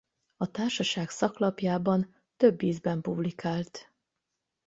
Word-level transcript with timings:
A 0.37 0.51
társaság 0.51 1.09
szaklapjában 1.09 2.15
több 2.37 2.61
ízben 2.61 3.01
publikált. 3.01 3.91